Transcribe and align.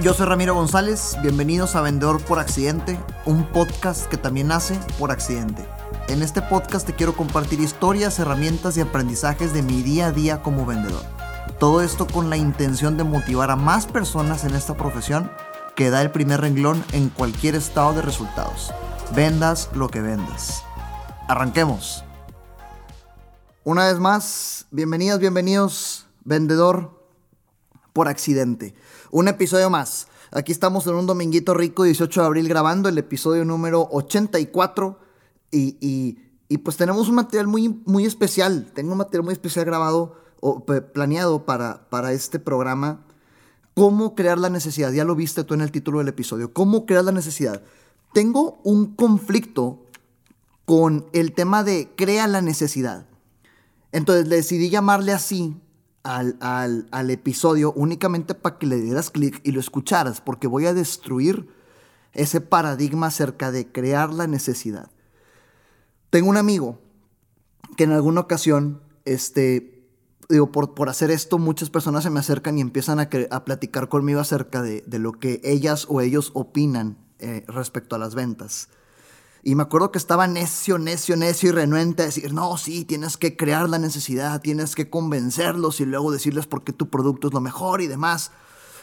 Yo 0.00 0.14
soy 0.14 0.26
Ramiro 0.26 0.54
González, 0.54 1.16
bienvenidos 1.22 1.74
a 1.74 1.80
Vendedor 1.80 2.22
por 2.22 2.38
Accidente, 2.38 2.96
un 3.24 3.44
podcast 3.46 4.06
que 4.06 4.16
también 4.16 4.46
nace 4.46 4.78
por 4.96 5.10
accidente. 5.10 5.66
En 6.06 6.22
este 6.22 6.40
podcast 6.40 6.86
te 6.86 6.94
quiero 6.94 7.16
compartir 7.16 7.58
historias, 7.58 8.20
herramientas 8.20 8.76
y 8.76 8.80
aprendizajes 8.80 9.52
de 9.52 9.62
mi 9.62 9.82
día 9.82 10.06
a 10.06 10.12
día 10.12 10.40
como 10.40 10.64
vendedor. 10.64 11.02
Todo 11.58 11.82
esto 11.82 12.06
con 12.06 12.30
la 12.30 12.36
intención 12.36 12.96
de 12.96 13.02
motivar 13.02 13.50
a 13.50 13.56
más 13.56 13.86
personas 13.86 14.44
en 14.44 14.54
esta 14.54 14.76
profesión 14.76 15.32
que 15.74 15.90
da 15.90 16.00
el 16.00 16.12
primer 16.12 16.42
renglón 16.42 16.84
en 16.92 17.08
cualquier 17.08 17.56
estado 17.56 17.94
de 17.94 18.02
resultados. 18.02 18.72
Vendas 19.16 19.68
lo 19.74 19.88
que 19.88 20.00
vendas. 20.00 20.62
Arranquemos. 21.26 22.04
Una 23.64 23.88
vez 23.88 23.98
más, 23.98 24.66
bienvenidas, 24.70 25.18
bienvenidos, 25.18 26.06
vendedor 26.22 26.97
por 27.98 28.06
accidente. 28.06 28.76
Un 29.10 29.26
episodio 29.26 29.70
más. 29.70 30.06
Aquí 30.30 30.52
estamos 30.52 30.86
en 30.86 30.94
un 30.94 31.08
dominguito 31.08 31.52
rico, 31.52 31.82
18 31.82 32.20
de 32.20 32.26
abril, 32.28 32.48
grabando 32.48 32.88
el 32.88 32.96
episodio 32.96 33.44
número 33.44 33.88
84. 33.90 35.00
Y, 35.50 36.16
y, 36.48 36.58
pues 36.58 36.76
tenemos 36.76 37.08
un 37.08 37.16
material 37.16 37.48
muy, 37.48 37.82
muy 37.86 38.04
especial. 38.04 38.70
Tengo 38.72 38.92
un 38.92 38.98
material 38.98 39.24
muy 39.24 39.32
especial 39.32 39.64
grabado 39.64 40.14
o 40.38 40.64
planeado 40.64 41.44
para, 41.44 41.90
para 41.90 42.12
este 42.12 42.38
programa. 42.38 43.04
¿Cómo 43.74 44.14
crear 44.14 44.38
la 44.38 44.48
necesidad? 44.48 44.92
Ya 44.92 45.04
lo 45.04 45.16
viste 45.16 45.42
tú 45.42 45.54
en 45.54 45.62
el 45.62 45.72
título 45.72 45.98
del 45.98 46.06
episodio. 46.06 46.52
¿Cómo 46.52 46.86
crear 46.86 47.02
la 47.02 47.10
necesidad? 47.10 47.62
Tengo 48.12 48.60
un 48.62 48.94
conflicto 48.94 49.82
con 50.66 51.06
el 51.12 51.32
tema 51.32 51.64
de 51.64 51.88
crea 51.96 52.28
la 52.28 52.42
necesidad. 52.42 53.08
Entonces 53.90 54.28
decidí 54.28 54.70
llamarle 54.70 55.10
así 55.10 55.56
al, 56.08 57.10
episodio 57.10 57.72
únicamente 57.72 58.34
para 58.34 58.58
que 58.58 58.66
le 58.66 58.80
dieras 58.80 59.10
clic 59.10 59.40
y 59.44 59.52
lo 59.52 59.60
escucharas, 59.60 60.20
porque 60.20 60.46
voy 60.46 60.66
a 60.66 60.74
destruir 60.74 61.48
ese 62.12 62.40
paradigma 62.40 63.08
acerca 63.08 63.50
de 63.50 63.70
crear 63.70 64.12
la 64.12 64.26
necesidad. 64.26 64.90
Tengo 66.10 66.30
un 66.30 66.38
amigo 66.38 66.78
que 67.76 67.84
en 67.84 67.92
alguna 67.92 68.22
ocasión, 68.22 68.80
este, 69.04 69.86
digo, 70.30 70.50
por, 70.50 70.74
por 70.74 70.88
hacer 70.88 71.10
esto, 71.10 71.38
muchas 71.38 71.68
personas 71.68 72.04
se 72.04 72.10
me 72.10 72.20
acercan 72.20 72.56
y 72.56 72.62
empiezan 72.62 73.00
a, 73.00 73.10
a 73.30 73.44
platicar 73.44 73.88
conmigo 73.88 74.20
acerca 74.20 74.62
de, 74.62 74.82
de, 74.86 74.98
lo 74.98 75.12
que 75.12 75.40
ellas 75.44 75.86
o 75.90 76.00
ellos 76.00 76.30
opinan 76.34 76.96
eh, 77.18 77.44
respecto 77.48 77.96
a 77.96 77.98
las 77.98 78.14
ventas. 78.14 78.70
Y 79.42 79.54
me 79.54 79.62
acuerdo 79.62 79.92
que 79.92 79.98
estaba 79.98 80.26
necio, 80.26 80.78
necio, 80.78 81.16
necio 81.16 81.50
y 81.50 81.52
renuente 81.52 82.02
a 82.02 82.06
decir, 82.06 82.32
no, 82.32 82.56
sí, 82.56 82.84
tienes 82.84 83.16
que 83.16 83.36
crear 83.36 83.68
la 83.68 83.78
necesidad, 83.78 84.40
tienes 84.40 84.74
que 84.74 84.90
convencerlos 84.90 85.80
y 85.80 85.86
luego 85.86 86.10
decirles 86.10 86.46
por 86.46 86.64
qué 86.64 86.72
tu 86.72 86.90
producto 86.90 87.28
es 87.28 87.34
lo 87.34 87.40
mejor 87.40 87.80
y 87.80 87.86
demás. 87.86 88.32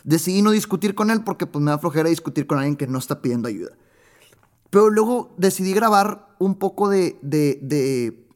Decidí 0.03 0.41
no 0.41 0.51
discutir 0.51 0.95
con 0.95 1.11
él 1.11 1.23
porque 1.23 1.45
pues, 1.45 1.63
me 1.63 1.71
da 1.71 1.77
flojera 1.77 2.09
discutir 2.09 2.47
con 2.47 2.59
alguien 2.59 2.77
que 2.77 2.87
no 2.87 2.99
está 2.99 3.21
pidiendo 3.21 3.47
ayuda. 3.47 3.71
Pero 4.69 4.89
luego 4.89 5.33
decidí 5.37 5.73
grabar 5.73 6.35
un 6.39 6.55
poco 6.55 6.89
de, 6.89 7.19
de, 7.21 7.59
de, 7.61 8.27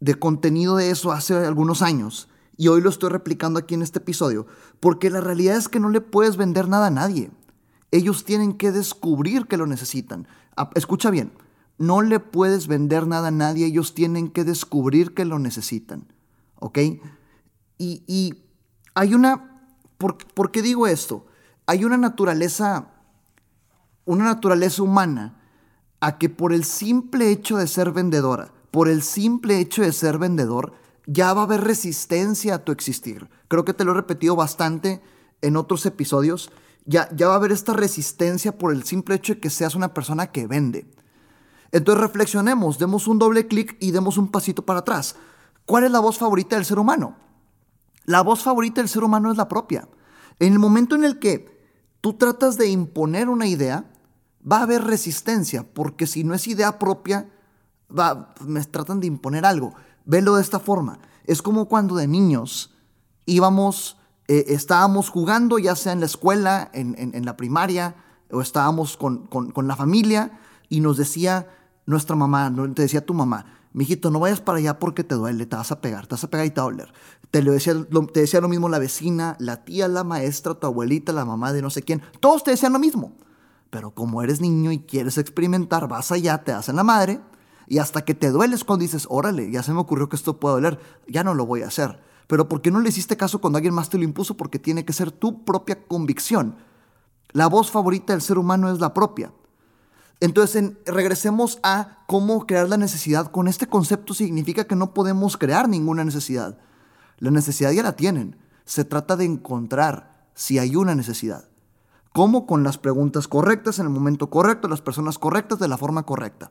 de 0.00 0.14
contenido 0.14 0.76
de 0.76 0.90
eso 0.90 1.12
hace 1.12 1.34
algunos 1.34 1.82
años 1.82 2.28
y 2.56 2.68
hoy 2.68 2.80
lo 2.80 2.90
estoy 2.90 3.10
replicando 3.10 3.58
aquí 3.58 3.74
en 3.74 3.82
este 3.82 4.00
episodio 4.00 4.46
porque 4.80 5.10
la 5.10 5.20
realidad 5.20 5.56
es 5.56 5.68
que 5.68 5.80
no 5.80 5.88
le 5.88 6.00
puedes 6.00 6.36
vender 6.36 6.68
nada 6.68 6.88
a 6.88 6.90
nadie. 6.90 7.30
Ellos 7.90 8.24
tienen 8.24 8.54
que 8.54 8.72
descubrir 8.72 9.46
que 9.46 9.56
lo 9.56 9.66
necesitan. 9.66 10.26
Escucha 10.74 11.10
bien, 11.10 11.32
no 11.78 12.02
le 12.02 12.20
puedes 12.20 12.66
vender 12.66 13.06
nada 13.06 13.28
a 13.28 13.32
nadie, 13.32 13.66
ellos 13.66 13.94
tienen 13.94 14.30
que 14.30 14.44
descubrir 14.44 15.14
que 15.14 15.24
lo 15.24 15.38
necesitan. 15.38 16.12
¿Ok? 16.56 16.78
Y, 17.78 18.44
hay 18.94 19.14
una... 19.14 19.62
¿por, 19.96 20.50
qué 20.50 20.60
digo 20.60 20.88
esto? 20.88 21.26
Hay 21.66 21.84
una 21.84 21.96
naturaleza, 21.96 22.90
una 24.04 24.24
naturaleza 24.24 24.82
humana 24.82 25.40
a 26.00 26.18
que 26.18 26.28
por 26.28 26.52
el 26.52 26.64
simple 26.64 27.30
hecho 27.30 27.56
de 27.56 27.68
ser 27.68 27.92
vendedora, 27.92 28.52
por 28.72 28.88
el 28.88 29.02
simple 29.02 29.60
hecho 29.60 29.82
de 29.82 29.92
ser 29.92 30.18
vendedor, 30.18 30.72
ya 31.06 31.32
va 31.32 31.42
a 31.42 31.44
haber 31.44 31.62
resistencia 31.62 32.56
a 32.56 32.64
tu 32.64 32.72
existir. 32.72 33.28
Creo 33.46 33.64
que 33.64 33.74
te 33.74 33.84
lo 33.84 33.92
he 33.92 33.94
repetido 33.94 34.34
bastante 34.34 35.00
en 35.42 35.56
otros 35.56 35.86
episodios. 35.86 36.50
Ya, 36.84 37.08
ya 37.14 37.28
va 37.28 37.34
a 37.34 37.36
haber 37.36 37.52
esta 37.52 37.72
resistencia 37.72 38.58
por 38.58 38.72
el 38.72 38.82
simple 38.82 39.14
hecho 39.14 39.34
de 39.34 39.40
que 39.40 39.50
seas 39.50 39.74
una 39.74 39.94
persona 39.94 40.28
que 40.32 40.46
vende. 40.46 40.86
Entonces 41.72 42.00
reflexionemos, 42.00 42.78
demos 42.78 43.06
un 43.06 43.18
doble 43.18 43.46
clic 43.46 43.76
y 43.80 43.90
demos 43.90 44.16
un 44.16 44.28
pasito 44.28 44.64
para 44.64 44.80
atrás. 44.80 45.16
¿Cuál 45.66 45.84
es 45.84 45.90
la 45.90 46.00
voz 46.00 46.18
favorita 46.18 46.56
del 46.56 46.64
ser 46.64 46.78
humano? 46.78 47.16
La 48.04 48.22
voz 48.22 48.42
favorita 48.42 48.80
del 48.80 48.88
ser 48.88 49.04
humano 49.04 49.30
es 49.30 49.36
la 49.36 49.48
propia. 49.48 49.86
En 50.38 50.54
el 50.54 50.58
momento 50.58 50.94
en 50.94 51.04
el 51.04 51.18
que 51.18 51.58
tú 52.00 52.14
tratas 52.14 52.56
de 52.56 52.68
imponer 52.68 53.28
una 53.28 53.46
idea, 53.46 53.84
va 54.50 54.58
a 54.58 54.62
haber 54.62 54.84
resistencia, 54.84 55.66
porque 55.74 56.06
si 56.06 56.24
no 56.24 56.32
es 56.32 56.46
idea 56.46 56.78
propia, 56.78 57.28
va, 57.96 58.34
me 58.46 58.64
tratan 58.64 59.00
de 59.00 59.08
imponer 59.08 59.44
algo. 59.44 59.74
Velo 60.06 60.36
de 60.36 60.42
esta 60.42 60.58
forma. 60.58 61.00
Es 61.24 61.42
como 61.42 61.68
cuando 61.68 61.96
de 61.96 62.06
niños 62.06 62.74
íbamos, 63.26 63.98
eh, 64.26 64.46
estábamos 64.48 65.10
jugando, 65.10 65.58
ya 65.58 65.76
sea 65.76 65.92
en 65.92 66.00
la 66.00 66.06
escuela, 66.06 66.70
en, 66.72 67.24
la 67.26 67.36
primaria, 67.36 67.94
o 68.30 68.40
estábamos 68.40 68.96
con, 68.96 69.26
con 69.26 69.68
la 69.68 69.76
familia, 69.76 70.38
y 70.68 70.80
nos 70.80 70.96
decía, 70.96 71.48
nuestra 71.86 72.16
mamá, 72.16 72.52
te 72.74 72.82
decía 72.82 73.04
tu 73.04 73.14
mamá, 73.14 73.46
mijito, 73.72 74.10
no 74.10 74.20
vayas 74.20 74.40
para 74.40 74.58
allá 74.58 74.78
porque 74.78 75.04
te 75.04 75.14
duele, 75.14 75.46
te 75.46 75.56
vas 75.56 75.72
a 75.72 75.80
pegar, 75.80 76.06
te 76.06 76.14
vas 76.14 76.24
a 76.24 76.30
pegar 76.30 76.46
y 76.46 76.50
te 76.50 76.60
va 76.60 76.66
a 76.66 76.70
doler. 76.70 76.92
Te, 77.30 77.42
lo 77.42 77.52
decía, 77.52 77.74
lo, 77.74 78.06
te 78.06 78.20
decía 78.20 78.40
lo 78.40 78.48
mismo 78.48 78.68
la 78.68 78.78
vecina, 78.78 79.36
la 79.38 79.64
tía, 79.64 79.88
la 79.88 80.04
maestra, 80.04 80.54
tu 80.54 80.66
abuelita, 80.66 81.12
la 81.12 81.24
mamá 81.24 81.52
de 81.52 81.62
no 81.62 81.70
sé 81.70 81.82
quién, 81.82 82.02
todos 82.20 82.44
te 82.44 82.50
decían 82.50 82.72
lo 82.72 82.78
mismo. 82.78 83.12
Pero 83.70 83.90
como 83.90 84.22
eres 84.22 84.40
niño 84.40 84.72
y 84.72 84.78
quieres 84.80 85.18
experimentar, 85.18 85.88
vas 85.88 86.10
allá, 86.10 86.38
te 86.42 86.52
hacen 86.52 86.76
la 86.76 86.84
madre, 86.84 87.20
y 87.66 87.78
hasta 87.78 88.04
que 88.04 88.14
te 88.14 88.30
dueles 88.30 88.64
cuando 88.64 88.82
dices, 88.82 89.06
órale, 89.10 89.50
ya 89.50 89.62
se 89.62 89.72
me 89.72 89.80
ocurrió 89.80 90.08
que 90.08 90.16
esto 90.16 90.40
puede 90.40 90.54
doler, 90.54 90.80
ya 91.06 91.22
no 91.22 91.34
lo 91.34 91.44
voy 91.44 91.62
a 91.62 91.68
hacer. 91.68 92.00
Pero 92.26 92.48
¿por 92.48 92.62
qué 92.62 92.70
no 92.70 92.80
le 92.80 92.88
hiciste 92.88 93.16
caso 93.16 93.40
cuando 93.40 93.58
alguien 93.58 93.74
más 93.74 93.90
te 93.90 93.98
lo 93.98 94.04
impuso? 94.04 94.36
Porque 94.36 94.58
tiene 94.58 94.84
que 94.84 94.92
ser 94.92 95.10
tu 95.10 95.44
propia 95.44 95.86
convicción. 95.86 96.56
La 97.32 97.46
voz 97.46 97.70
favorita 97.70 98.14
del 98.14 98.22
ser 98.22 98.38
humano 98.38 98.70
es 98.70 98.80
la 98.80 98.94
propia. 98.94 99.32
Entonces, 100.20 100.72
regresemos 100.84 101.60
a 101.62 102.04
cómo 102.06 102.46
crear 102.46 102.68
la 102.68 102.76
necesidad. 102.76 103.30
Con 103.30 103.46
este 103.46 103.68
concepto 103.68 104.14
significa 104.14 104.64
que 104.64 104.74
no 104.74 104.92
podemos 104.92 105.36
crear 105.36 105.68
ninguna 105.68 106.04
necesidad. 106.04 106.58
La 107.18 107.30
necesidad 107.30 107.70
ya 107.70 107.82
la 107.82 107.96
tienen. 107.96 108.36
Se 108.64 108.84
trata 108.84 109.16
de 109.16 109.24
encontrar 109.24 110.28
si 110.34 110.58
hay 110.58 110.76
una 110.76 110.94
necesidad. 110.94 111.48
¿Cómo? 112.12 112.46
Con 112.46 112.64
las 112.64 112.78
preguntas 112.78 113.28
correctas, 113.28 113.78
en 113.78 113.86
el 113.86 113.92
momento 113.92 114.28
correcto, 114.28 114.66
las 114.66 114.80
personas 114.80 115.18
correctas, 115.18 115.60
de 115.60 115.68
la 115.68 115.78
forma 115.78 116.04
correcta. 116.04 116.50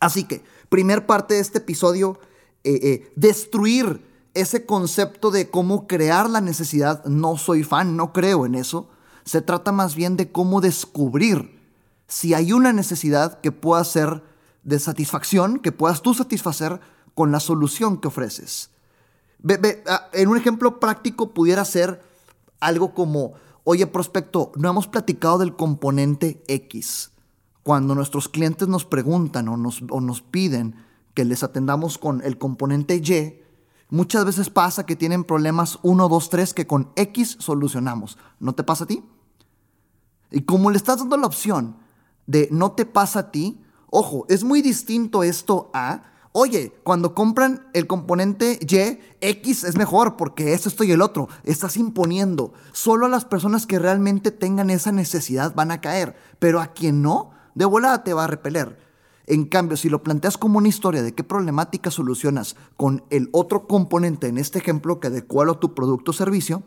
Así 0.00 0.24
que, 0.24 0.42
primer 0.68 1.06
parte 1.06 1.34
de 1.34 1.40
este 1.40 1.58
episodio, 1.58 2.18
eh, 2.64 2.80
eh, 2.82 3.12
destruir 3.16 4.04
ese 4.34 4.66
concepto 4.66 5.30
de 5.30 5.48
cómo 5.48 5.86
crear 5.86 6.28
la 6.28 6.42
necesidad. 6.42 7.04
No 7.06 7.38
soy 7.38 7.62
fan, 7.62 7.96
no 7.96 8.12
creo 8.12 8.44
en 8.44 8.54
eso. 8.54 8.90
Se 9.24 9.40
trata 9.40 9.72
más 9.72 9.94
bien 9.94 10.16
de 10.16 10.30
cómo 10.30 10.60
descubrir 10.60 11.53
si 12.14 12.32
hay 12.32 12.52
una 12.52 12.72
necesidad 12.72 13.40
que 13.40 13.50
pueda 13.50 13.82
ser 13.82 14.22
de 14.62 14.78
satisfacción, 14.78 15.58
que 15.58 15.72
puedas 15.72 16.00
tú 16.00 16.14
satisfacer 16.14 16.78
con 17.12 17.32
la 17.32 17.40
solución 17.40 18.00
que 18.00 18.06
ofreces. 18.06 18.70
Ah, 19.88 20.10
en 20.12 20.28
un 20.28 20.36
ejemplo 20.36 20.78
práctico 20.78 21.34
pudiera 21.34 21.64
ser 21.64 22.00
algo 22.60 22.94
como, 22.94 23.32
oye 23.64 23.88
prospecto, 23.88 24.52
no 24.54 24.70
hemos 24.70 24.86
platicado 24.86 25.38
del 25.38 25.56
componente 25.56 26.44
X. 26.46 27.10
Cuando 27.64 27.96
nuestros 27.96 28.28
clientes 28.28 28.68
nos 28.68 28.84
preguntan 28.84 29.48
o 29.48 29.56
nos, 29.56 29.82
o 29.90 30.00
nos 30.00 30.22
piden 30.22 30.76
que 31.14 31.24
les 31.24 31.42
atendamos 31.42 31.98
con 31.98 32.22
el 32.22 32.38
componente 32.38 32.94
Y, 32.94 33.42
muchas 33.90 34.24
veces 34.24 34.50
pasa 34.50 34.86
que 34.86 34.94
tienen 34.94 35.24
problemas 35.24 35.80
1, 35.82 36.08
2, 36.08 36.30
3 36.30 36.54
que 36.54 36.68
con 36.68 36.92
X 36.94 37.38
solucionamos. 37.40 38.18
¿No 38.38 38.54
te 38.54 38.62
pasa 38.62 38.84
a 38.84 38.86
ti? 38.86 39.02
Y 40.30 40.42
como 40.42 40.70
le 40.70 40.76
estás 40.76 41.00
dando 41.00 41.16
la 41.16 41.26
opción 41.26 41.82
de 42.26 42.48
no 42.50 42.72
te 42.72 42.86
pasa 42.86 43.18
a 43.20 43.30
ti, 43.30 43.60
ojo, 43.90 44.26
es 44.28 44.44
muy 44.44 44.62
distinto 44.62 45.22
esto 45.22 45.70
a, 45.72 46.04
oye, 46.32 46.72
cuando 46.82 47.14
compran 47.14 47.66
el 47.74 47.86
componente 47.86 48.58
Y, 48.60 48.98
X 49.20 49.64
es 49.64 49.76
mejor 49.76 50.16
porque 50.16 50.52
esto, 50.52 50.68
esto 50.68 50.84
y 50.84 50.92
el 50.92 51.02
otro. 51.02 51.28
Estás 51.44 51.76
imponiendo. 51.76 52.52
Solo 52.72 53.06
a 53.06 53.08
las 53.08 53.24
personas 53.24 53.66
que 53.66 53.78
realmente 53.78 54.30
tengan 54.30 54.70
esa 54.70 54.92
necesidad 54.92 55.54
van 55.54 55.70
a 55.70 55.80
caer, 55.80 56.16
pero 56.38 56.60
a 56.60 56.68
quien 56.68 57.02
no, 57.02 57.30
de 57.54 57.64
volada 57.64 58.04
te 58.04 58.14
va 58.14 58.24
a 58.24 58.28
repeler. 58.28 58.84
En 59.26 59.46
cambio, 59.46 59.76
si 59.76 59.88
lo 59.88 60.02
planteas 60.02 60.36
como 60.36 60.58
una 60.58 60.68
historia 60.68 61.02
de 61.02 61.14
qué 61.14 61.24
problemática 61.24 61.90
solucionas 61.90 62.56
con 62.76 63.04
el 63.08 63.30
otro 63.32 63.66
componente, 63.66 64.26
en 64.26 64.36
este 64.36 64.58
ejemplo, 64.58 65.00
que 65.00 65.06
adecua 65.06 65.50
a 65.50 65.60
tu 65.60 65.74
producto 65.74 66.10
o 66.10 66.14
servicio, 66.14 66.62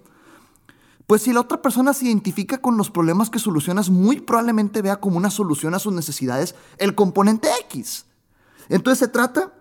pues 1.07 1.21
si 1.21 1.31
la 1.31 1.39
otra 1.39 1.62
persona 1.62 1.94
se 1.94 2.06
identifica 2.06 2.59
con 2.59 2.77
los 2.77 2.92
problemas 2.92 3.30
que 3.30 3.39
solucionas, 3.39 3.89
muy 3.89 4.19
probablemente 4.19 4.81
vea 4.81 4.98
como 4.98 5.18
una 5.18 5.31
solución 5.31 5.74
a 5.74 5.80
sus 5.80 5.94
necesidades 5.94 6.54
el 6.77 6.95
componente 6.95 7.48
X. 7.62 8.06
Entonces 8.68 9.00
se 9.00 9.07
trata 9.07 9.54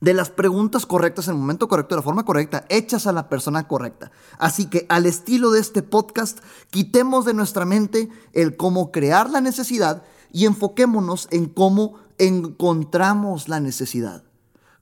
de 0.00 0.14
las 0.14 0.30
preguntas 0.30 0.86
correctas 0.86 1.26
en 1.26 1.34
el 1.34 1.40
momento 1.40 1.68
correcto, 1.68 1.94
de 1.94 1.98
la 1.98 2.04
forma 2.04 2.24
correcta, 2.24 2.64
hechas 2.68 3.08
a 3.08 3.12
la 3.12 3.28
persona 3.28 3.66
correcta. 3.66 4.12
Así 4.38 4.66
que 4.66 4.86
al 4.88 5.06
estilo 5.06 5.50
de 5.50 5.60
este 5.60 5.82
podcast, 5.82 6.38
quitemos 6.70 7.24
de 7.24 7.34
nuestra 7.34 7.64
mente 7.64 8.08
el 8.32 8.56
cómo 8.56 8.92
crear 8.92 9.28
la 9.28 9.40
necesidad 9.40 10.04
y 10.32 10.46
enfoquémonos 10.46 11.26
en 11.32 11.46
cómo 11.46 11.96
encontramos 12.18 13.48
la 13.48 13.58
necesidad. 13.58 14.22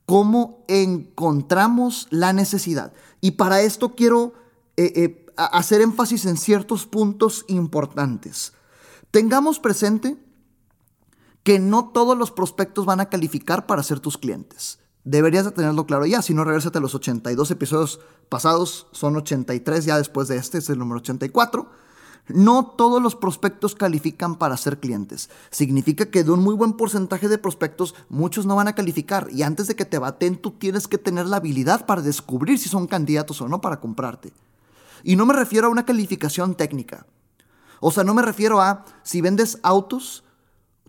Cómo 0.07 0.65
encontramos 0.69 2.07
la 2.11 2.33
necesidad. 2.33 2.93
Y 3.21 3.33
para 3.33 3.63
esto 3.63 3.95
quiero 3.95 4.35
eh, 4.77 4.93
eh, 4.95 5.27
hacer 5.47 5.81
énfasis 5.81 6.27
en 6.27 6.37
ciertos 6.37 6.87
puntos 6.87 7.45
importantes. 7.49 8.53
Tengamos 9.11 9.59
presente 9.59 10.17
que 11.43 11.59
no 11.59 11.89
todos 11.89 12.19
los 12.19 12.31
prospectos 12.31 12.85
van 12.85 13.01
a 13.01 13.09
calificar 13.09 13.67
para 13.67 13.83
ser 13.83 14.01
tus 14.01 14.19
clientes. 14.19 14.81
Deberías 15.05 15.47
de 15.47 15.53
tenerlo 15.53 15.87
claro 15.87 16.05
ya, 16.05 16.21
si 16.21 16.35
no, 16.35 16.45
regresate 16.45 16.79
a 16.79 16.83
los 16.83 16.95
82 16.95 17.51
episodios 17.51 18.01
pasados, 18.29 18.89
son 18.93 19.17
83 19.17 19.85
ya 19.85 19.97
después 19.97 20.29
de 20.29 20.37
este, 20.37 20.59
es 20.59 20.69
el 20.69 20.79
número 20.79 20.99
84. 20.99 21.71
No 22.29 22.67
todos 22.67 23.01
los 23.01 23.17
prospectos 23.17 23.75
califican 23.75 24.37
para 24.37 24.59
ser 24.59 24.81
clientes. 24.81 25.31
Significa 25.51 26.11
que 26.11 26.25
de 26.25 26.31
un 26.31 26.41
muy 26.41 26.55
buen 26.55 26.75
porcentaje 26.75 27.29
de 27.29 27.39
prospectos, 27.39 27.95
muchos 28.11 28.45
no 28.45 28.57
van 28.57 28.69
a 28.69 28.75
calificar. 28.75 29.29
Y 29.33 29.43
antes 29.43 29.67
de 29.67 29.77
que 29.77 29.87
te 29.87 29.99
baten, 29.99 30.37
tú 30.37 30.51
tienes 30.51 30.89
que 30.89 30.99
tener 30.99 31.25
la 31.25 31.39
habilidad 31.39 31.87
para 31.87 32.03
descubrir 32.03 32.59
si 32.59 32.69
son 32.69 32.87
candidatos 32.87 33.41
o 33.41 33.49
no 33.49 33.63
para 33.63 33.81
comprarte. 33.81 34.33
Y 35.03 35.17
no 35.17 35.27
me 35.27 35.35
refiero 35.35 35.67
a 35.67 35.71
una 35.71 35.85
calificación 35.85 36.55
técnica. 36.55 37.07
O 37.81 37.91
sea, 37.91 38.05
no 38.05 38.15
me 38.15 38.23
refiero 38.23 38.61
a 38.61 38.85
si 39.03 39.21
vendes 39.21 39.59
autos, 39.63 40.25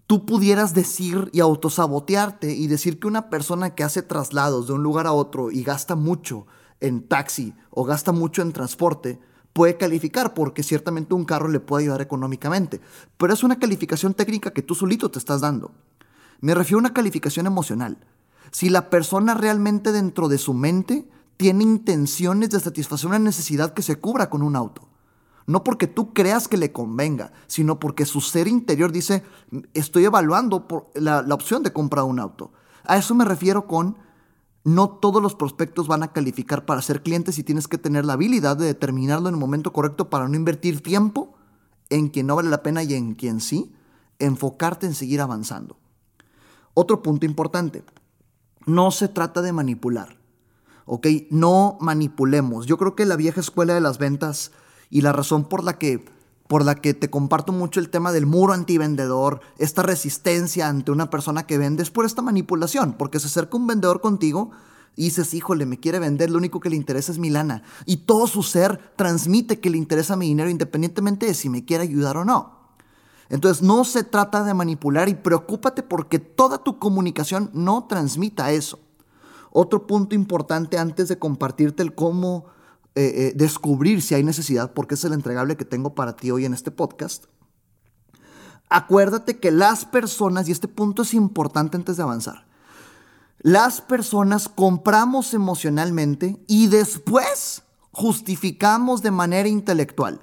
tú 0.07 0.25
pudieras 0.25 0.73
decir 0.73 1.29
y 1.33 1.39
autosabotearte 1.39 2.53
y 2.53 2.67
decir 2.67 2.99
que 2.99 3.07
una 3.07 3.29
persona 3.29 3.75
que 3.75 3.83
hace 3.83 4.01
traslados 4.01 4.67
de 4.67 4.73
un 4.73 4.83
lugar 4.83 5.05
a 5.05 5.11
otro 5.11 5.51
y 5.51 5.63
gasta 5.63 5.95
mucho 5.95 6.47
en 6.79 7.07
taxi 7.07 7.53
o 7.69 7.83
gasta 7.83 8.11
mucho 8.11 8.41
en 8.41 8.53
transporte, 8.53 9.19
puede 9.53 9.77
calificar 9.77 10.33
porque 10.33 10.63
ciertamente 10.63 11.13
un 11.13 11.25
carro 11.25 11.47
le 11.47 11.59
puede 11.59 11.83
ayudar 11.83 12.01
económicamente. 12.01 12.81
Pero 13.17 13.33
es 13.33 13.43
una 13.43 13.59
calificación 13.59 14.13
técnica 14.13 14.51
que 14.51 14.61
tú 14.61 14.73
solito 14.73 15.11
te 15.11 15.19
estás 15.19 15.41
dando. 15.41 15.71
Me 16.41 16.55
refiero 16.55 16.77
a 16.77 16.81
una 16.81 16.93
calificación 16.93 17.45
emocional. 17.45 17.97
Si 18.51 18.69
la 18.69 18.89
persona 18.89 19.35
realmente 19.35 19.91
dentro 19.91 20.27
de 20.27 20.37
su 20.37 20.53
mente 20.53 21.07
tiene 21.39 21.63
intenciones 21.63 22.49
de 22.49 22.59
satisfacer 22.59 23.07
una 23.07 23.17
necesidad 23.17 23.73
que 23.73 23.81
se 23.81 23.95
cubra 23.95 24.29
con 24.29 24.41
un 24.41 24.57
auto. 24.57 24.89
No 25.47 25.63
porque 25.63 25.87
tú 25.87 26.13
creas 26.13 26.49
que 26.49 26.57
le 26.57 26.73
convenga, 26.73 27.31
sino 27.47 27.79
porque 27.79 28.05
su 28.05 28.19
ser 28.19 28.49
interior 28.49 28.91
dice, 28.91 29.23
estoy 29.73 30.03
evaluando 30.03 30.67
la, 30.95 31.21
la 31.21 31.33
opción 31.33 31.63
de 31.63 31.71
comprar 31.71 32.03
un 32.03 32.19
auto. 32.19 32.51
A 32.83 32.97
eso 32.97 33.15
me 33.15 33.23
refiero 33.23 33.67
con, 33.67 33.95
no 34.65 34.89
todos 34.89 35.23
los 35.23 35.33
prospectos 35.33 35.87
van 35.87 36.03
a 36.03 36.11
calificar 36.11 36.65
para 36.65 36.81
ser 36.81 37.03
clientes 37.03 37.39
y 37.39 37.43
tienes 37.45 37.69
que 37.69 37.77
tener 37.77 38.03
la 38.03 38.13
habilidad 38.13 38.57
de 38.57 38.65
determinarlo 38.65 39.29
en 39.29 39.35
el 39.35 39.39
momento 39.39 39.71
correcto 39.71 40.09
para 40.09 40.27
no 40.27 40.35
invertir 40.35 40.83
tiempo 40.83 41.37
en 41.89 42.09
quien 42.09 42.27
no 42.27 42.35
vale 42.35 42.49
la 42.49 42.63
pena 42.63 42.83
y 42.83 42.95
en 42.95 43.15
quien 43.15 43.39
sí, 43.39 43.73
enfocarte 44.19 44.87
en 44.87 44.93
seguir 44.93 45.21
avanzando. 45.21 45.77
Otro 46.73 47.01
punto 47.01 47.25
importante, 47.25 47.85
no 48.65 48.91
se 48.91 49.07
trata 49.07 49.41
de 49.41 49.53
manipular, 49.53 50.18
¿ok? 50.89 51.07
No 51.29 51.77
manipulemos. 51.79 52.65
Yo 52.65 52.77
creo 52.77 52.95
que 52.95 53.05
la 53.05 53.15
vieja 53.15 53.39
escuela 53.39 53.75
de 53.75 53.81
las 53.81 53.99
ventas 53.99 54.51
y 54.89 55.01
la 55.01 55.13
razón 55.13 55.45
por 55.45 55.63
la 55.63 55.77
que 55.77 56.03
por 56.47 56.65
la 56.65 56.73
que 56.73 56.95
te 56.95 57.11
comparto 57.11 57.51
mucho 57.51 57.79
el 57.79 57.91
tema 57.91 58.11
del 58.11 58.25
muro 58.25 58.53
antivendedor, 58.53 59.39
esta 59.59 59.83
resistencia 59.83 60.67
ante 60.67 60.89
una 60.89 61.11
persona 61.11 61.45
que 61.45 61.59
vende 61.59 61.83
es 61.83 61.91
por 61.91 62.05
esta 62.05 62.23
manipulación, 62.23 62.93
porque 62.93 63.19
se 63.19 63.27
acerca 63.27 63.55
un 63.55 63.67
vendedor 63.67 64.01
contigo 64.01 64.49
y 64.95 65.03
dices, 65.03 65.35
híjole, 65.35 65.67
me 65.67 65.79
quiere 65.79 65.99
vender, 65.99 66.31
lo 66.31 66.39
único 66.39 66.59
que 66.59 66.71
le 66.71 66.75
interesa 66.75 67.11
es 67.11 67.19
mi 67.19 67.29
lana. 67.29 67.61
Y 67.85 67.97
todo 67.97 68.25
su 68.25 68.41
ser 68.41 68.79
transmite 68.95 69.59
que 69.59 69.69
le 69.69 69.77
interesa 69.77 70.15
mi 70.15 70.25
dinero 70.25 70.49
independientemente 70.49 71.27
de 71.27 71.35
si 71.35 71.49
me 71.49 71.65
quiere 71.65 71.83
ayudar 71.83 72.17
o 72.17 72.25
no. 72.25 72.73
Entonces 73.29 73.61
no 73.61 73.83
se 73.83 74.03
trata 74.03 74.43
de 74.43 74.55
manipular 74.55 75.07
y 75.07 75.13
preocúpate 75.13 75.83
porque 75.83 76.17
toda 76.17 76.63
tu 76.63 76.79
comunicación 76.79 77.51
no 77.53 77.85
transmita 77.87 78.51
eso. 78.51 78.79
Otro 79.61 79.85
punto 79.87 80.15
importante 80.15 80.77
antes 80.77 81.09
de 81.09 81.19
compartirte 81.19 81.83
el 81.83 81.93
cómo 81.93 82.45
eh, 82.95 83.11
eh, 83.13 83.33
descubrir 83.35 84.01
si 84.01 84.15
hay 84.15 84.23
necesidad, 84.23 84.71
porque 84.71 84.95
es 84.95 85.03
el 85.03 85.11
entregable 85.11 85.57
que 85.57 85.65
tengo 85.65 85.95
para 85.95 86.15
ti 86.15 86.31
hoy 86.31 86.45
en 86.45 86.53
este 86.53 86.71
podcast. 86.71 87.25
Acuérdate 88.69 89.37
que 89.37 89.51
las 89.51 89.83
personas, 89.83 90.47
y 90.47 90.53
este 90.53 90.69
punto 90.69 91.01
es 91.01 91.13
importante 91.13 91.75
antes 91.75 91.97
de 91.97 92.03
avanzar, 92.03 92.47
las 93.39 93.81
personas 93.81 94.47
compramos 94.47 95.33
emocionalmente 95.33 96.41
y 96.47 96.67
después 96.67 97.63
justificamos 97.91 99.01
de 99.01 99.11
manera 99.11 99.49
intelectual. 99.49 100.21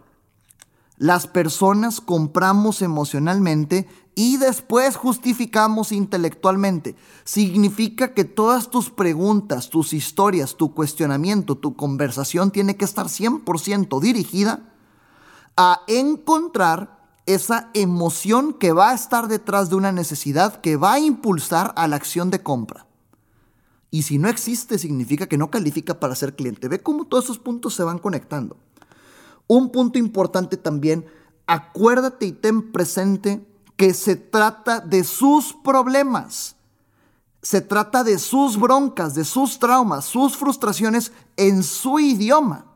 Las 0.97 1.27
personas 1.27 2.01
compramos 2.01 2.81
emocionalmente 2.81 3.87
y 4.19 4.39
después 4.39 4.97
justificamos 4.97 5.93
intelectualmente. 5.93 6.97
Significa 7.25 8.15
que 8.15 8.25
todas 8.25 8.71
tus 8.71 8.89
preguntas, 8.89 9.69
tus 9.69 9.93
historias, 9.93 10.57
tu 10.57 10.73
cuestionamiento, 10.73 11.59
tu 11.59 11.77
conversación 11.77 12.51
tiene 12.51 12.79
que 12.79 12.87
estar 12.87 13.07
100% 13.07 14.01
dirigida 14.01 14.73
a 15.59 15.83
encontrar 15.87 16.97
esa 17.27 17.71
emoción 17.75 18.55
que 18.55 18.73
va 18.73 18.91
a 18.91 18.95
estar 18.95 19.29
detrás 19.29 19.69
de 19.69 19.77
una 19.77 19.93
necesidad 19.93 20.63
que 20.63 20.77
va 20.77 20.95
a 20.95 21.01
impulsar 21.01 21.75
a 21.77 21.87
la 21.87 21.97
acción 21.97 22.31
de 22.31 22.43
compra. 22.43 22.87
Y 23.91 24.03
si 24.03 24.17
no 24.17 24.31
existe, 24.31 24.79
significa 24.79 25.27
que 25.27 25.37
no 25.37 25.51
califica 25.51 26.01
para 26.01 26.15
ser 26.15 26.35
cliente. 26.35 26.69
Ve 26.69 26.83
cómo 26.83 27.05
todos 27.05 27.25
esos 27.25 27.39
puntos 27.39 27.75
se 27.75 27.85
van 27.85 27.99
conectando. 27.99 28.57
Un 29.47 29.71
punto 29.71 29.99
importante 29.99 30.57
también, 30.57 31.05
acuérdate 31.47 32.25
y 32.25 32.33
ten 32.33 32.73
presente 32.73 33.47
que 33.77 33.95
se 33.95 34.17
trata 34.17 34.81
de 34.81 35.05
sus 35.05 35.53
problemas. 35.53 36.57
Se 37.43 37.61
trata 37.61 38.03
de 38.03 38.19
sus 38.19 38.59
broncas, 38.59 39.15
de 39.15 39.25
sus 39.25 39.59
traumas, 39.59 40.05
sus 40.05 40.37
frustraciones 40.37 41.13
en 41.37 41.63
su 41.63 42.01
idioma, 42.01 42.67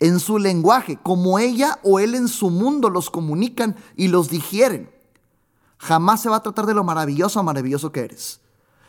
en 0.00 0.20
su 0.20 0.38
lenguaje, 0.38 0.98
como 1.02 1.38
ella 1.38 1.78
o 1.82 1.98
él 1.98 2.14
en 2.14 2.28
su 2.28 2.50
mundo 2.50 2.90
los 2.90 3.08
comunican 3.08 3.76
y 3.96 4.08
los 4.08 4.28
digieren. 4.28 4.90
Jamás 5.78 6.20
se 6.20 6.28
va 6.28 6.36
a 6.36 6.42
tratar 6.42 6.66
de 6.66 6.74
lo 6.74 6.84
maravilloso 6.84 7.40
o 7.40 7.42
maravilloso 7.42 7.92
que 7.92 8.00
eres. 8.00 8.40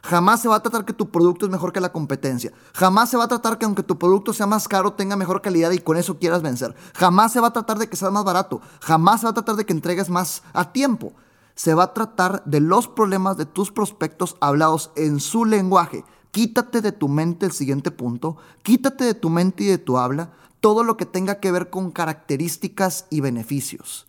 Jamás 0.03 0.41
se 0.41 0.47
va 0.47 0.55
a 0.55 0.61
tratar 0.61 0.85
que 0.85 0.93
tu 0.93 1.09
producto 1.09 1.45
es 1.45 1.51
mejor 1.51 1.73
que 1.73 1.81
la 1.81 1.91
competencia. 1.91 2.51
Jamás 2.73 3.09
se 3.09 3.17
va 3.17 3.25
a 3.25 3.27
tratar 3.27 3.57
que 3.57 3.65
aunque 3.65 3.83
tu 3.83 3.97
producto 3.97 4.31
sea 4.33 4.45
más 4.45 4.67
caro, 4.67 4.93
tenga 4.93 5.15
mejor 5.15 5.41
calidad 5.41 5.71
y 5.71 5.79
con 5.79 5.97
eso 5.97 6.17
quieras 6.17 6.41
vencer. 6.41 6.75
Jamás 6.95 7.33
se 7.33 7.39
va 7.39 7.47
a 7.47 7.53
tratar 7.53 7.77
de 7.77 7.89
que 7.89 7.97
sea 7.97 8.11
más 8.11 8.23
barato. 8.23 8.61
Jamás 8.81 9.21
se 9.21 9.25
va 9.25 9.31
a 9.31 9.33
tratar 9.33 9.55
de 9.55 9.65
que 9.65 9.73
entregues 9.73 10.09
más 10.09 10.43
a 10.53 10.71
tiempo 10.71 11.13
se 11.57 11.73
va 11.73 11.85
a 11.85 11.93
tratar 11.93 12.43
de 12.45 12.59
los 12.59 12.87
problemas 12.87 13.35
de 13.35 13.47
tus 13.47 13.71
prospectos 13.71 14.37
hablados 14.39 14.91
en 14.95 15.19
su 15.19 15.43
lenguaje. 15.43 16.05
Quítate 16.29 16.81
de 16.81 16.91
tu 16.91 17.09
mente 17.09 17.47
el 17.47 17.51
siguiente 17.51 17.89
punto, 17.89 18.37
quítate 18.61 19.05
de 19.05 19.15
tu 19.15 19.31
mente 19.31 19.63
y 19.63 19.67
de 19.67 19.79
tu 19.79 19.97
habla 19.97 20.33
todo 20.61 20.83
lo 20.83 20.97
que 20.97 21.07
tenga 21.07 21.39
que 21.39 21.51
ver 21.51 21.71
con 21.71 21.89
características 21.91 23.07
y 23.09 23.21
beneficios. 23.21 24.05